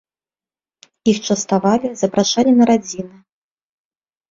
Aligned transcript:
Іх 1.13 1.17
частавалі, 1.27 1.87
запрашалі 2.01 2.51
на 2.59 2.63
радзіны. 2.73 3.17